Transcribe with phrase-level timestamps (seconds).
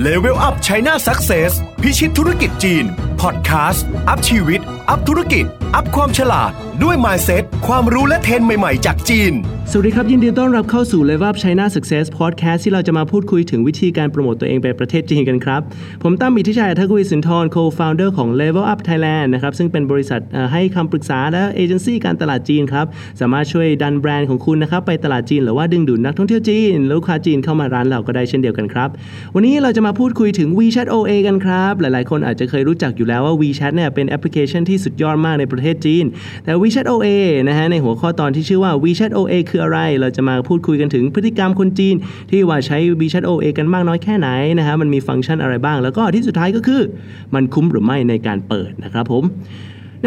[0.00, 2.84] Level Up China Success พิชิตธุรกิจจีน
[3.20, 4.60] พอดแคสต์ อัพชีวิต
[4.90, 5.44] อัพธุรกิจ
[5.74, 6.52] อัพความฉลาด
[6.82, 9.34] ด้วย Mindset ความรู้และเทรนด์ใหม่ ๆ จากจีน
[9.70, 15.60] สวัสดีครับยินดีต้อนรับเข้าสู่ Level Up China Success Podcast ที่เราจะมาพูดคุยถึงวิธีการโปรโมตตัวเองไปประเทศจีนกันครับ
[16.02, 20.20] ผมตั้มอิทธิชัยทักวิสินทร Co-founder ของ Level Up Thailand นะครับซึ่งเป็นบริษัท
[20.52, 22.86] ให้คำปรึกษาและเอเจนซี่การตลาดจีนครับ
[23.20, 28.88] สามารถช่วยดันแบรนด์ของคุณนะครับไปตลาดจีนหรือว่าดึงดูดนักท่องเที่ยวจีนลูกค้าจีนเข้ามาร้านเราก็ได้เช่นเดียวกันครับ
[29.34, 36.04] วันนี้เราจะมาพูดคุยถึง WeChat OA กันครับหลายๆ คนอาจจะเคยรู้จักอยู่แล้วว่า WeChat เนี่ยเป็นแอปพลิเคชันที่สุดยอดมากในประเทศจีน
[36.44, 37.08] แต่ WeChat OA
[37.48, 41.94] นะฮะในหัวข้อตอนที่ชื่อว่า WeChat OA คืออะไร เราจะมาพูดคุยกันถึงพฤติกรรมคนจีน
[42.30, 44.28] ที่ว่าใช้ WeChat OA กันมากน้อยแค่ไหน
[44.58, 46.82] นะฮะมันมีฟังก์ชันอะไรบ้าง แล้วก็ที่สุดท้ายก็คือ
[47.34, 49.24] มันคุ้มหรือไม่ในการเปิดนะครับผม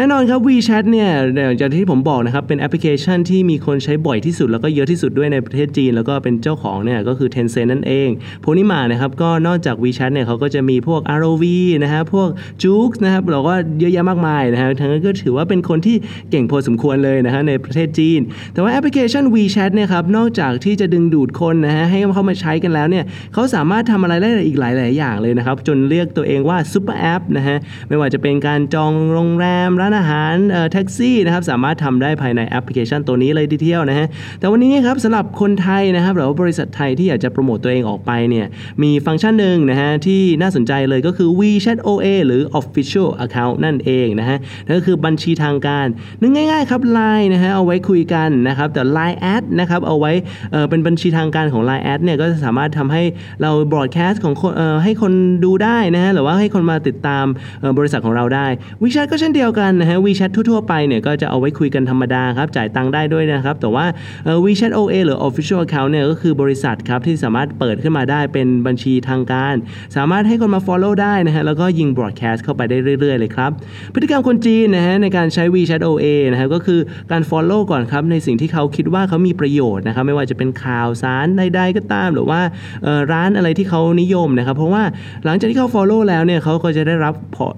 [0.00, 8.08] น่นอนครับ WeChat เนี่ยอย่างจากที่ผมบอกนะครับ เป็นแอปพลิเคชันที่มีคนใช้บ่อยที่สุด แล้วก็เยอะที่สุดด้วยในประเทศจีน แล้วก็เป็นเจ้าของเนี่ยก็คือ Tencent นั่นเอง
[8.40, 11.44] โพนิมานะครับก็นอกจาก WeChat เนี่ยเขาก็จะมีพวก ROV
[11.84, 12.28] นะฮะพวก
[12.62, 15.96] Joox นะครับเราก็เยอะแยะมากมายนะฮะทั้งนั้นก็ถือว่าเป็นคนที่
[16.30, 18.20] เก่งพอสมควรเลยนะฮะในประเทศจีน
[18.52, 27.56] แต่ว่าแอปพลิเคชัน WeChat เนี่ยครับนอกจากที่จะดึงดูดคนนะฮะให้เข้ามาใช้กันแล้วเนี่ยเขาสามารถทำอะไรได้อีกหลาย ๆ อย่างเลยนะครับจนเรียกตัวเองว่า super app นะฮะ
[27.88, 30.34] ไม่ว่าจะเป็นการจองโรงแรมร้านอาหาร
[30.72, 34.06] แท็กซี่นะครับสามารถทำได้ภายในแอปพลิเคชันตัวนี้เลยทีเดียวนะฮะ
[34.38, 38.46] แต่วันนี้ครับสำหรับคนไทยนะครับหรือว่าบริษัทไทยที่อยากจะโปรโมตตัวเองออกไปเนี่ย
[38.82, 45.86] มีฟังก์ชันหนึ่งนะฮะที่น่าสนใจเลยก็คือ WeChat OA หรือ Official Account นั่นเองนะฮะนั่นก็คือบัญชีทางการ
[46.20, 50.12] นึกง่ายๆครับ Line นะฮะเอาไว้คุยกันนะครับแต่ Line Ad นะครับเอาไว้
[50.70, 53.02] เป็นบัญชีทางการของ Line Ad เนี่ยก็จะสามารถทำให้
[53.42, 54.52] เราบรอดแคสต์ของคน
[54.84, 55.12] ให้คน
[55.44, 57.24] ดูได้นะฮะหรือว่าให้คนมาติดตาม
[57.78, 58.46] บริษัทของเราได้
[58.82, 63.86] WeChat ก็เช่นเดียวกันนะฮะ WeChat ทั่วๆไปเนี่ยก็จะเอาไว้คุยกันธรรมดาครับจ่ายตังค์ได้ด้วยนะครับ แต่ว่า
[64.24, 69.54] เอ่อ WeChat OA หรือ Official Account เนี่ยก็คือบริษัทครับที่สามารถเปิดขึ้นมาได้เป็นบัญชีทางการ
[69.96, 73.50] สามารถให้คนมา follow ได้นะฮะแล้วก็ยิง broadcast เข้าไปได้เรื่อยๆเลยครับ
[73.94, 76.80] พฤติกรรมคนจีนนะฮะในการใช้ WeChat OA นะฮะก็คือ
[77.12, 82.40] การ follow ก่อนครับในสิ่งที่เขาคิดว่าเขามีประโยชน์นะครับไม่ว่าจะเป็นข่าวสารใดๆก็ตาม หรือว่า
[83.12, 84.82] ร้านอะไรที่เขานิยมนะครับเพราะว่า
[85.24, 87.14] หลังจากที่เขา follow แล้วเนี่ยเขาก็จะได้รับ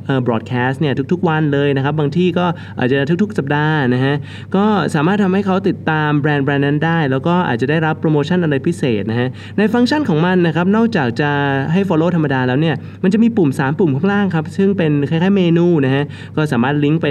[0.06, 2.46] เอ่อ broadcast เนี่ยทุกๆวันเลยนะครับบางที่ก็
[2.78, 4.14] อาจจะทุกๆ สัปดาห์นะฮะ
[4.56, 9.28] ก็สามารถทำให้เขาติดตามแบรนด์แบรนด์นั้นได้ แล้วก็อาจจะได้รับโปรโมชั่นอะไรพิเศษนะฮะ
[9.58, 11.30] ในฟังก์ชันของมันนะครับนอกจากจะ
[11.72, 16.04] ให้ follow ธรรมดาแล้วเนี่ยมันจะมีปุ่ม 3 ปุ่มข้างล่างครับซึ่งเป็นคล้ายๆเมนูนะฮะ
[16.36, 17.06] ก็สามารถลิงก์ไป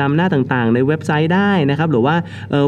[0.00, 2.14] ตามหน้าต่างๆ ในเว็บไซต์ได้นะครับหรือว่า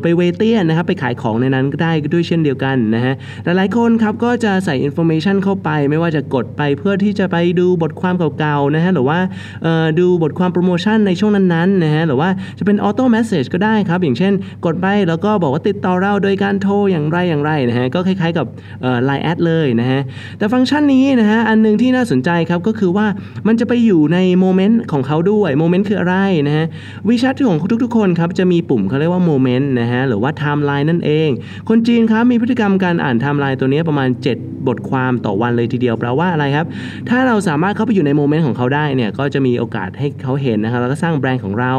[0.02, 3.14] ไปเวเตียนนะครับไปขายของในนั้นก็ได้ด้วยเช่นเดียวกันนะฮะ
[3.44, 9.18] หลายๆคนครับก็จะใส่ information เข้าไป ไม่ว่าจะกดไปเพื่อที่จะไปดูบทความเก่าๆนะฮะหรือว่า
[10.00, 12.28] ดูบทความโปรโมชั่นในช่วงนั้นๆนะฮะหรือว่า
[12.58, 14.32] จะเป็น auto message ก็ได้ครับ อย่างเช่น
[14.64, 18.46] กดไปแล้วก็บอกว่าติดต่อเราโดยการโทรอย่างไรอย่างไรนะฮะก็คล้ายๆกับ
[19.04, 20.00] LINE@ เลยนะฮะ
[20.38, 23.06] แต่ฟังก์ชันนี้นะฮะอันหนึ่งที่น่าสนใจครับก็คือว่า
[23.46, 26.16] มันจะไปอยู่ใน Moment ของเขาด้วย Moment คืออะไร
[26.46, 26.66] นะฮะ
[27.08, 31.28] WeChat ของทุกๆคนครับจะมีปุ่มเขาเรียกว่า Moment นะฮะหรือว่าไทม์ไลน์นั่นเอง
[31.68, 36.66] คนจีนครับมีพฤติกรรมการอ่านไทม์ไลน์ตัวนี้ประมาณ 7 บทความต่อวันเลยทีเดียวแปลว่าอะไรครับ
[37.08, 41.72] ถ้าเราสามารถเข้าไปอยู่ใน Moment ของเขาได้เนี่ยก็จะมีโอกาสให้เขาเห็นนะครับแล้วก็สร้างแบรนด์ของเรา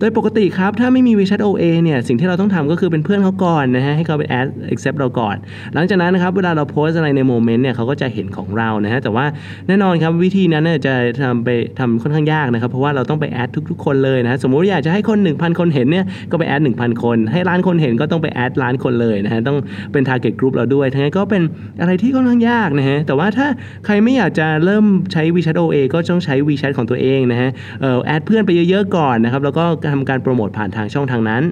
[0.00, 5.36] โดยปกติครับ ถ้าไม่มี WeChat OA เนี่ย สิ่งที่เราต้องทำก็คือเป็นเพื่อนเขาก่อนนะฮะ ให้เขาไป add accept เราก่อน
[5.74, 9.26] หลังจากนั้นนะครับ เวลาเราโพสต์อะไรใน Moment เนี่ยเขาก็จะเห็นของเรานะฮะ แต่ว่า
[9.68, 11.48] แน่นอนครับวิธีนั้นเนี่ยจะทำไป
[11.78, 19.56] ทำค่อนข้างยากนะครับ เพราะว่าเราต้องไป add ทุก ๆ คนเลยนะฮะสมมุติอยากจะให้คน 1,000 คนเห็นเนี่ย ก็ไป add 1,000 คน ให้ล้านคนเห็นก็ต้องไป add ล้านคนเลยนะฮะ ต้อง
[19.92, 21.42] เป็น target group เราด้วย ทั้งนั้นก็เป็น
[21.80, 23.46] อะไรที่ค่อนข้างยากนะฮะ แต่ว่าถ้า
[23.86, 27.50] ใครไม่อยากจะเริ่มใช้ WeChat OA ก็ต้องใช้ WeChat ของตัวเองนะฮะ
[27.80, 31.42] เอ่อแอดเพื่อนไปเยอะๆก่อนนะครับแล้วก็ทำการโปรโมทผ่านทางช่องทางนั้น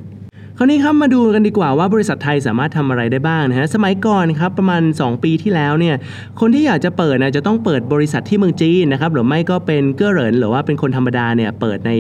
[0.59, 5.97] คราวนี้ครับมาดูกันดีกว่าว่าบริษัทไทยสามารถทำอะไรได้บ้างนะฮะสมัยก่อนครับประมาณ 2 ปีที่แล้วเนี่ย
[6.41, 11.91] คนที่อยากจะเปิดนะจะต้องเปิดบริษัทที่เมืองจีนนะครับหรือไม่ก็เป็นเก้อเหรินหรือว่าเป็นคนธรรมดาเนี่ยเปิดใน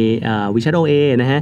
[0.54, 1.40] วิชั t โอเอนะฮะ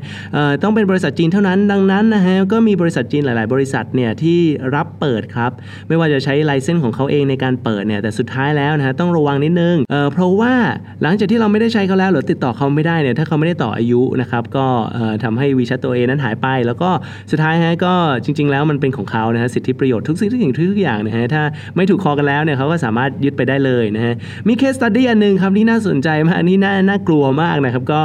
[0.62, 4.41] ต้องเป็นบริษัทจีนเท่านั้นดังนั้นนะฮะก็มีบริษัทจีนหลาย ๆ บริษัทเนี่ยที่
[4.75, 5.50] รับเปิดครับ
[5.89, 10.55] ไม่ว่าจะใช้ license ของเขาเองในการเปิดเนี่ยแต่สุดท้ายแล้วนะฮะต้องระวังนิดนึงเพราะว่า
[11.03, 16.91] หลังจากที่เราไม่ได้ใช้เขาแล้วหรือติดต่อเขาไม่ได้เนี่ยถ้าเขาไม่ได้ต่ออายุนะครับก็เอ่อทำให้วิชั t ตัวเอนั้นหายไปแล้วก็
[17.31, 17.94] สุดท้ายฮะก็
[18.25, 21.43] จริง ๆ แล้วมันเป็นของเขานะฮะสิทธิประโยชน์ทุกสิ่งทุกอย่างทุกอย่างนะฮะถ้า
[21.76, 24.14] ไม่ถูกคอกันแล้วเนี่ยเขาก็สามารถยึดไปได้เลยนะฮะ
[24.49, 28.00] มี case study อันหนึ่งครับที่น่าสนใจมากอันนี้น่าน่ากลัวมากนะครับก็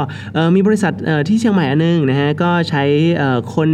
[0.54, 0.92] มีบริษัท
[1.28, 2.84] ที่เชียงใหม่อันหนึงนะฮะก็ใช้
[3.54, 3.68] คน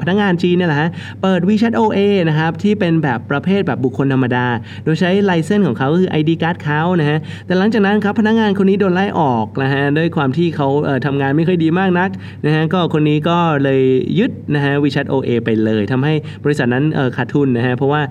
[0.00, 0.88] พนักงานจีนเนี่ยแหละฮะ
[1.22, 1.98] เปิด WeChat OA
[2.28, 4.46] นะครับที่เป็นแบบประเภทแบบบุคคลธรรมดา
[4.84, 12.10] โดยใช้ไลเซนส์ของเขาคือ ID card เขานะฮะแต่หลังจากนั้นครับพนักงานคนนี้โดนไล่ออกนะฮะด้วยความที่เขาเอ่อทำงานไม่ค่อยดีมากนัก
[12.46, 13.82] นะฮะก็คนนี้ก็เลย
[14.18, 16.84] ยึดนะฮะฮะ WeChat OA ไปเลยทำให้บริษัทนั้น
[17.16, 18.02] ขาดทุนนะฮะเพราะว่า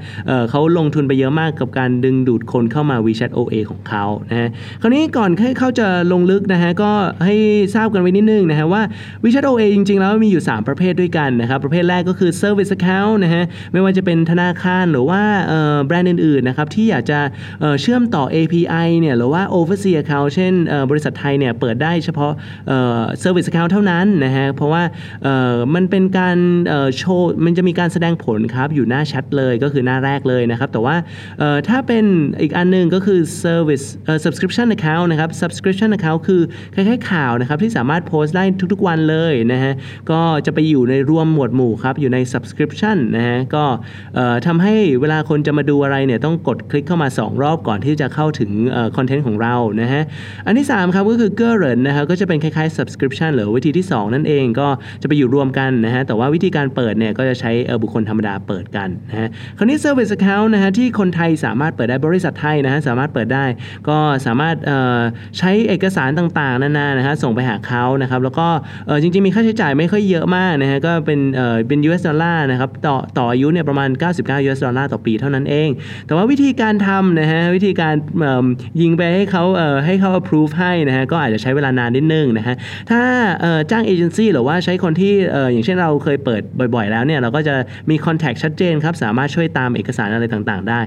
[0.50, 4.50] เขาลงทุนไปเยอะมากกับการดึงดูดคนเข้ามา WeChat OA ของเขานะฮะ
[4.81, 6.92] คราวนี้ก่อนให้เขาจะลงลึกนะฮะก็
[7.25, 7.36] ให้
[7.75, 8.81] ทราบกันไว้นิดนึงนะฮะว่า
[9.24, 13.44] WeChat OA จริงๆ แล้วมีอยู่ 3 ประเภทด้วยกันนะครับประเภทแรกก็คือ Service Account นะฮะ
[13.74, 15.21] ไม่ว่าจะเป็นธนาคารหรือว่า
[15.86, 17.19] แบรนด์อื่นๆนะครับที่อยากจะ
[17.81, 20.53] เชื่อมต่อ API เนี่ยหรือว่า Overseas Account เช่น
[20.89, 22.31] บริษัทไทยเนี่ยเปิดได้เฉพาะ
[22.68, 24.83] เอ่อ Service Account เท่านั้นนะฮะเพราะว่า
[25.75, 26.38] มันเป็นการ
[26.97, 30.95] โชว์มันจะมีการแสดงผลครับอยู่หน้าแชทเลยก็คือหน้าแรกเลยนะครับ แต่ว่า
[31.69, 32.05] ถ้าเป็น
[32.41, 36.41] อีกอันหนึงก็คือ Service เอ่อ Subscription Account นะครับ Subscription Account คือ
[36.73, 39.73] คล้ายๆข่าวนะครับที่สามารถโพสต์ได้ทุกๆวันเลยนะฮะ
[40.11, 43.65] ก็จะไปอยู่ในรวมหมวดหมู่ครับอยู่ใน Subscription นะฮะก็
[44.47, 48.51] ทำให้เวลาคนจะมาดูอะไรเนี่ยต้องกดคลิกเข้ามา 2 รอบก่อนที่จะเข้าถึง
[48.97, 50.01] คอนเทนต์ของเรานะฮะ
[50.45, 54.67] อันที่ 3 ครับก็คือ g e r e n นะครับก็จะเป็นคล้ายๆ Subscription หรือวิธีที่ 2 นั่นเองก็
[55.01, 63.45] จะไปอยู่รวมกันนะฮะแต่ว่าวิธีการเปิดเนี่ยก็จะใช้เออบุคคลธรรมดาเปิดกันนะฮะคราวนี้ Service Account นะฮะที่คนไทยสามารถเปิดได้บริษัทไทยนะฮะสามารถเปิดได้
[63.89, 65.00] ก็สามารถเอ่อ
[65.38, 68.48] ใช้เอกสารต่างๆนานานะฮะส่งไปหาเขานะครับแล้วก็
[68.88, 75.69] เอ่อจริงๆมีค่าใช้จ่ายไม่ค่อยเยอะมากนะฮะก็เป็นเอ่อเป็น US ดอลลาร์นะครับต่อต่ออายุเนี่ยประมาณ 99 US ดอลลาร์ต่อปีเท่านั้นเอง
[76.07, 78.45] แต่ว่าวิธีการทำนะฮะวิธีการเอิ่ม
[78.81, 82.56] ยิงไปให้เขาเอ่อให้เขา approve ให้นะฮะก็อาจจะใช้เวลานานนิดนึงนะฮะ
[82.92, 83.01] ถ้า
[83.42, 87.56] เอ่อจ้างเอเจนซี่หรือว่าใช้คนที่เอ่ออย่างเช่นเราเคยเปิดบ่อยๆ แล้วเนี่ยเราก็จะ
[87.89, 90.79] มี contact ชัดเจนครับสามารถช่วยตามเอกสารอะไรต่างๆ ได้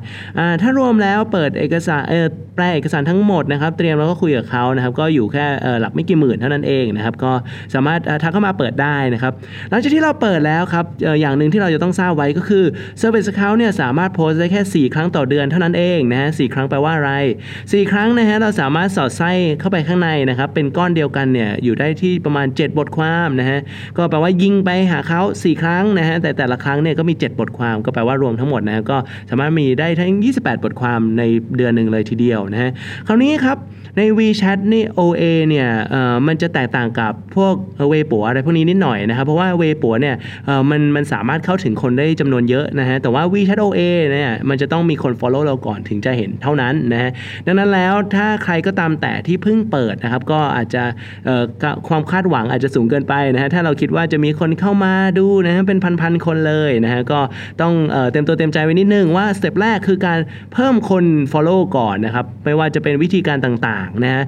[0.62, 2.26] ถ้ารวมแล้วเปิดเอกสารเออ
[2.56, 5.46] แปลเอกสารทั้งหมดนะครับเตรียมแล้วก็คุยกับเขานะครับก็อยู่แค่
[5.80, 7.32] หลักไม่กี่หมื่นเท่านั้นเองนะครับก็
[7.74, 9.32] สามารถทักเข้ามาเปิดได้นะครับ
[9.70, 10.84] หลังจากที่เราเปิดแล้วครับ
[11.20, 12.64] อย่างหนึ่งที่เราจะต้องทราบไว้ก็คือ
[13.00, 17.12] Service Account เนี่ยสามารถโพสได้แค่ 4 ครั้งต่อเดือนเท่านั้นเองนะฮะสครั้งแปลว่าอะไร
[17.52, 23.58] 4 ครั้งนะฮะเราสามารถสอดไส้เข้าไปข้างในนะครับเป็นก้อนเดียวกันเนี่ยอยู่ได้ที่ประมาณ 7 บทความนะฮะ
[23.96, 28.96] ก็แปลว่ายิงไปหาเขา4 ครั้งนะฮะแต่แต่ละครั้งเนี่ยก็มี 7 บทความก็แปลว่ารวมทั้งหมดนะฮะก็
[29.30, 30.10] สามารถมีได้ทั้ง
[30.40, 31.22] 28 บทความใน
[31.56, 32.70] เดือนหนึ่งเลยทีเดียวนะฮะ
[33.06, 33.58] คราวนี้ครับ
[33.98, 37.54] ใน WeChat นี่ OA เนี่ยเอ่อมันจะแตกต่างกับพวก
[37.88, 40.14] เวปัวอะไรพวกนี้นิดหน่อยนะครับเพราะว่าเวปัวเนี่ย
[40.46, 43.80] เอ่อมันมันสามารถเข้าถึงคนได้จำนวนเยอะนะฮะแต่ว่า WeChat OA
[44.12, 47.10] เนี่ยมันจะต้องมีคน follow เราก่อนถึงจะเห็นเท่านั้นนะฮะ
[47.46, 50.82] ดังนั้นแล้วถ้าใครก็ตามแต่ที่เพิ่งเปิดนะครับก็อาจจะ
[51.26, 51.44] เอ่อ
[51.88, 57.20] ความคาดหวังอาจจะสูงเกินไปนะฮะถ้าเราคิดว่าจะมีคนเข้ามาดูนะฮะเป็นพันๆคนเลยนะฮะก็
[57.60, 57.72] ต้อง
[58.12, 60.18] เต็มตัวเต็มใจไว้นิดนึงว่าสเต็ปแรกคือการ
[60.54, 64.24] เพิ่มคน follow ก่อนนะครับไม่ว่าจะเป็นวิธีการต่างๆนะฮะ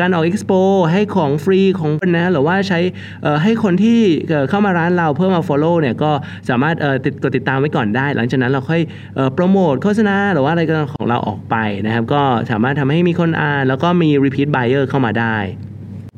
[0.00, 0.60] การออก expo
[0.92, 2.78] ให้ของฟรีของนะหรือว่าใช้
[3.42, 4.00] ให้คนที่
[4.50, 6.10] เข้ามาร้านเราเพิ่มมา follow เนี่ยก็
[6.48, 8.80] สามารถติดกดติดตามไว้ก่อนได้ หลังจากนั้นเราค่อย
[9.34, 11.56] โปรโมทโฆษณาหรือว่าอะไรก็ของเราออกไป
[11.86, 15.36] นะครับก็สามารถทำให้มีคนอ่านแล้วก็มี repeat buyer เข้ามาได้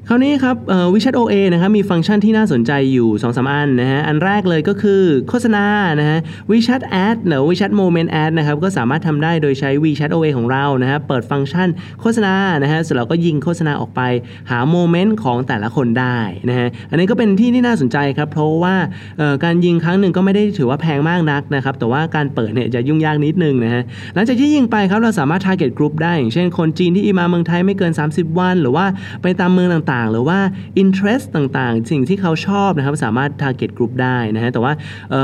[0.08, 5.64] คราวนี้ครับเอ่อ WeChat OA นะครับมีฟังก์ชันที่น่าสนใจอยู่2อสอันนะฮะอันแรกเลยก็คือโฆษณา
[6.00, 6.18] นะฮะ
[6.50, 11.68] WeChat Ad หรือ WeChat Moment Ad นะครับก็สามารถทำได้โดยใช้ WeChat OA ของเรานะฮะเปิดฟังก์ชัน
[12.00, 14.00] โฆษณานะฮะเสร็จแล้วก็ยิงโฆษณาออกไป
[14.50, 16.18] หาโมเมนต์ของแต่ละคนได้
[16.48, 18.74] นะฮะอันนี้ก็เป็นที่ที่น่าสนใจครับ เพราะว่า
[19.44, 23.82] การยิงครั้งหนึ่งก็ไม่ได้ถือว่าแพงมากนักนะครับแต่ว่าการเปิดเนี่ยจะยุ่งยากนิดนึงนะฮะ
[24.14, 28.86] หลังจากที่ยิงไปครับเราสามารถ target group ได้อย่างเช่นคนจีนที่มาเมืองไทยไม่เกิน 30 วัน หรือว่า
[29.22, 30.38] ไปตามเมืองต่างๆ หรือว่า
[30.82, 34.72] interest ต่างๆ สิ่งที่เขาชอบนะครับสามารถ target group ได้นะฮะแต่ว่า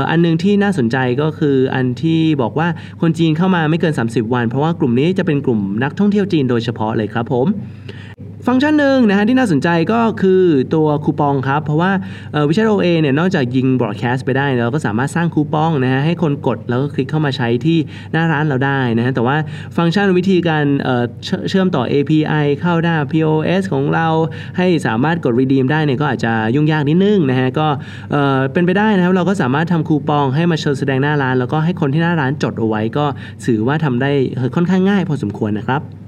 [0.09, 2.67] อันหนึงที่น่าสนใจก็คืออันที่บอกว่า
[3.01, 7.47] คนจีนเข้ามาไม่เกิน 30 วัน เพราะว่ากลุ่มนี้จะเป็นกลุ่มนักท่องเที่ยวจีนโดยเฉพาะเลยครับผม
[8.47, 10.41] ฟังก์ชันหนึ่งนะฮะที่น่าสนใจก็คือ
[10.75, 11.91] ตัวคูปองครับ เพราะว่า
[12.49, 17.77] วิชาโอเอเนี่ยนอกจากยิงบ r อ a แคสต์ไปได้เราก็สามารถสร้างคูปองนะฮะให้คนกดแล้วก็คลิกเข้ามาใช้ที่
[18.11, 19.37] หน้าร้านเราได้นะฮะแต่ว่า
[19.77, 24.07] ฟังก์ชันวิธีการเเชื่อมต่อ API เข้าหน้า POS ของเรา
[24.57, 27.67] ให้สามารถกด redeem ได้เนี่ยก็อาจจะยุ่งยากนิดนึงนะฮะก็
[28.11, 33.05] เอ่อเป็นไปได้นะครับเราก็สามารถทำคูปองให้มาโชว์แสดงหน้าร้าน แล้วก็ให้คนที่หน้าร้านจดเอาไว้ก็
[33.45, 34.11] ถือว่าทำได้
[34.55, 36.06] ค่อนข้างง่ายพอสมควรนะครับ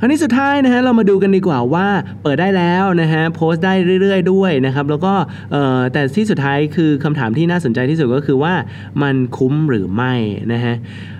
[0.00, 1.86] คราวนี้สุดท้ายนะฮะเรามาดูกันดีกว่าว่า
[2.22, 5.14] เปิดได้แล้วนะฮะโพสต์ได้เรื่อย ๆ ด้วยนะครับแล้วก็
[5.52, 8.54] เอ่อแต่ที่สุดท้ายคือคำถามที่น่าสนใจที่สุดก็คือว่า
[9.02, 10.14] มันคุ้มหรือไม่
[10.52, 10.74] นะฮะ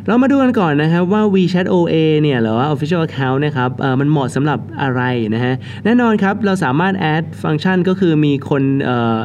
[0.09, 5.03] เรามาดูกันก่อนนะครับว่า WeChat OA เนี่ยหรือว่า Official Account นะครับมันเหมาะสำหรับอะไร
[5.35, 8.63] นะฮะแน่นอนครับเราสามารถ add ฟังก์ชันก็คือมีคน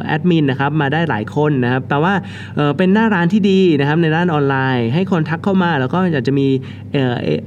[0.06, 2.14] แอดมินนะครับมาได้หลายคนนะครับแปลว่า
[2.56, 6.48] เเป็นหน้าร้านที่ดีนะครับในด้านออนไลน์ ให้คนทักเข้ามา แล้วก็อาจจะมี
[6.92, 6.94] แ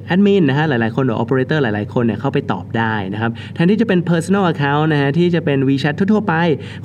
[0.10, 6.34] อดมินนะฮะหลายๆคนหรือ operator หลายๆคนเนี่ยเข้าไปตอบได้นะครับแทนที่จะเป็น personal account นะฮะที่จะเป็น WeChat ทั่วๆไป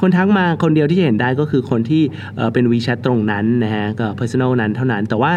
[0.00, 2.02] คนทักมาคนเดียวที่จะเห็นได้ก็คือคนที่
[2.36, 5.32] เป็น WeChat ตรงนั้นนะฮะก็ personal นั้นเท่านั้น แต่ว่า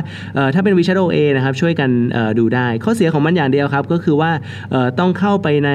[0.56, 1.90] ถ้าเป็น WeChat OA OA นะครับช่วยกัน
[2.40, 4.32] ดูได้ ข้อเสียของมันอย่างเดียวครับ ก็คือว่า
[5.00, 5.72] ต้องเข้าไปใน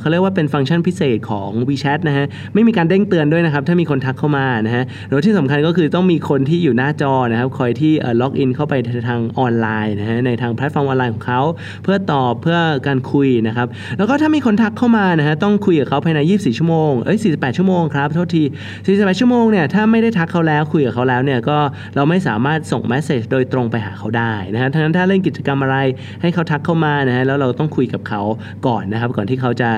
[0.00, 8.74] เขาเรียกว่าเป็นฟังก์ชันพิเศษของ WeChat นะฮะไม่มีการเด้งเตือนด้วยนะครับ ถ้ามีคนทักเข้ามานะฮะหรือที่สำคัญก็คือต้องมีคนที่อยู่หน้าจอนะครับคอยที่ล็อกอินเข้าไป
[9.08, 11.40] ทางออนไลน์นะฮะในทางแพลตฟอร์มออนไลน์ของเขา
[11.82, 13.66] เพื่อตอบเพื่อการคุยนะครับ
[13.98, 18.42] แล้วก็ถ้ามีคนทักเข้ามานะฮะต้องคุยกับเขาภายใน 24 ชั่วโมงเอ้ย48 ชั่วโมงครับโทษที
[18.80, 21.58] 48ชั่วโมงเนี่ยถ้าไม่ได้ทักเขาแล้วคุยกับเขาแล้วเนี่ยก็
[21.96, 25.76] เราไม่สามารถส่งเมสเซจโดยตรงไปหาเขาได้นะฮะทั้งนั้นถ้าเล่นกิจกรรมอะไร
[26.22, 28.22] ให้เขาทักเข้ามานะฮะแล้วเราต้องคุยกับเขา
[28.66, 29.70] ก่อนนะครับ ก่อนที่เขาจะ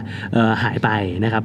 [0.62, 0.88] หายไป
[1.24, 1.44] นะครับ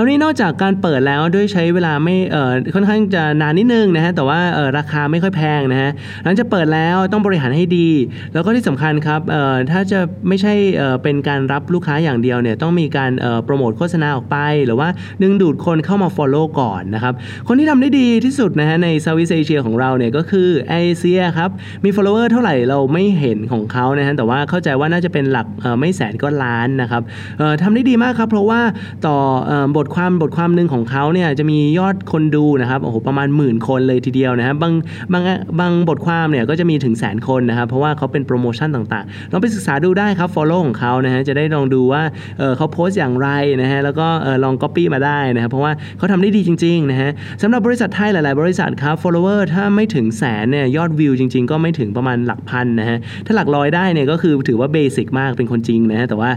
[0.00, 5.90] ราวนี้นอกจากการเปิดแล้วด้วยใช้เวลาไม่เอ่อค่อนข้างจะนานนิดนึงนะฮะแต่ว่าเอ่อราคาไม่ค่อยแพงนะฮะ
[6.24, 7.88] หลังจากเปิดแล้วต้องบริหารให้ดี
[8.34, 14.36] แล้วก็ที่สำคัญครับเอ่อถ้าจะไม่ใช่เอ่อเป็นการรับลูกค้าอย่างเดียวเนี่ยต้องมีการเอ่อโปรโมทโฆษณาออกไป
[14.66, 14.88] หรือว่า
[15.22, 17.14] ดึงดูดคนเข้ามา Follow ก่อนนะครับ
[17.48, 21.50] คนที่ทำได้ดีที่สุดนะฮะในเซาท์อีสเอเชียของเราเนี่ยก็คือเอเชียครับ
[21.84, 27.02] มี follower เท่าไหร่เราไม่เห็นของเขานะฮะแต่ว่าเข้าใจว่าน่าจะเป็นหลักเอ่อไม่แสนก็ล้านนะครับ
[27.38, 28.60] เอ่อทำได้ดีมากครับเพราะว่า
[29.06, 34.72] ต่อเอ่อบททความบทความหนึ่งของเขาเนี่ยจะมียอดคนดูนะครับโอ้โหประมาณหมื่นคนเลยทีเดียวนะครับบาง
[35.12, 35.22] บาง
[35.60, 42.02] บางบทความเนี่ยก็จะมีถึงแสนคนนะครับเพราะว่าเขาเป็นโปรโมชั่นต่างๆลองไปศึกษาดูได้ครับ follow ของเขานะฮะจะได้ลองดูว่า
[42.38, 43.28] เเขาโพสต์อย่างไร
[43.62, 44.06] นะฮะแล้วก็
[44.44, 47.10] ลอง copy มาได้นะครับเพราะว่าเขาทำได้ดีจริงๆนะฮะ
[47.42, 56.30] สำหรับบริษัทไทยหลาย ๆ บริษัทครับ follower ถ้าไม่ถึงแสนเนี่ยยอดวิวจริง ๆ ก็ไม่ถึงประมาณหลักพันนะฮะถ้าหลักร้อยได้เนี่ยก็คือถือว่าเบสิกมากเป็นคนจริงนะฮะแต่ว่า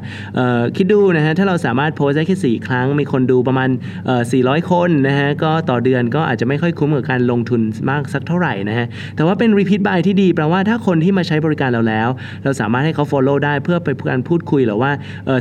[0.77, 3.69] คิดดูนะฮะถ้าเราสามารถโพสต์ได้แค่4ครั้งมีคนดูประมาณ
[4.19, 12.09] 400 คนนะฮะก็ต่อเดือนก็อาจจะไม่ค่อยคุ้มกับการลงทุนมากสักเท่าไหร่นะฮะแต่ว่าเป็น repeat buy ที่ดีแปลว่าถ้าคนที่มาใช้บริการเราแล้ว
[12.43, 14.91] เราสามารถให้เขา follow ได้เพื่อไปการพูดคุยหรือว่า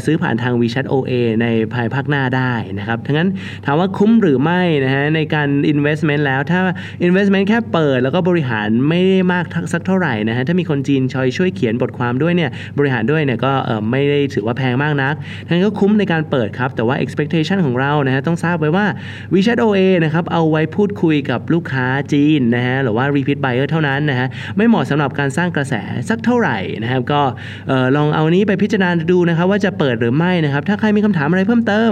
[0.04, 3.28] ซื้อผ่านทาง WeChat OA ในภายภาคหน้าได้นะครับทั้งนั้น
[3.66, 6.60] ถามว่าคุ้มหรือไม่นะฮะในการ investment แล้วถ้า
[7.06, 13.52] investment แค่เปิดแล้วก็บริหารไม่ได้มากสักเท่าไหร่นะฮะถ้ามีคนจีนชอยช่วยเขียนบทความด้วยเนี่ยบริหารด้วยเนี่ยก็
[13.90, 15.14] ไม่ได้ถือว่าแพงมากนัก
[15.46, 18.86] ทั้งนั้นก็คุ้มในการเปิดครับแต่ว่า expectation ของเรานะฮะต้องทราบไว้ว่า
[19.32, 25.74] WeChat OA นะครับเอาไว้พูดคุยกับลูกค้าจีนนะฮะหรือว่า repeat buyer เท่านั้นนะฮะไม่เหมาะสำหรับการสร้างกระแส
[26.08, 27.20] สักเท่าไหร่นะครับก็
[27.96, 31.90] ลองเอานี้ไปพิจารณาดูนะครับว่าจะเปิดหรือไม่นะครับถ้าใครมีคำถามอะไรเพิ่มเติม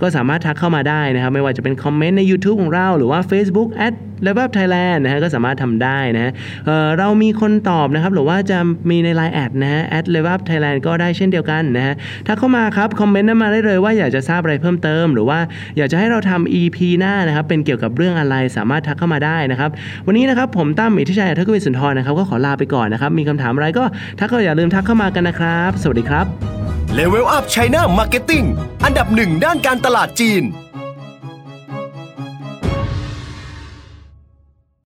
[0.00, 3.94] ก็สามารถทักเข้ามาได้นะครับไม่ว่าจะเป็นคอมเมนต์ใน YouTube ของเราหรือว่า Facebook at
[4.26, 6.32] Level Thailand นะฮะก็สามารถทำได้นะฮะ
[6.66, 8.58] เเรามีคนตอบนะครับหรือว่าจะ
[8.90, 11.94] มีใน Line แอดนะฮะ at Level Thailand ก็ได้เช่นเดียวกันนะฮะ
[12.26, 15.40] ถ้าเข้ามาครับคอมเมนต์นั้นมาได้เลยว่าอยากจะทราบอะไรเพิ่มเติมหรือว่า
[15.76, 19.70] อยากจะให้เราทำ EP หน้านะครับเป็นเกี่ยวกับเรื่องอะไรสามารถทักเข้ามาได้นะครับ
[20.06, 23.84] วันนี้นะครับผมตั้มอิทธิชัยทักวิสุนทรนะครับก็ขอลาไปก่อนนะครับมีคำถามอะไรก็
[24.18, 26.26] ทักก็อย่าลืมทักเข้ามากันนะครับ สวัสดีครับ
[26.98, 28.46] Level Up China Marketing
[28.84, 30.44] อันดับหนึ่งด้านการตลาดจีน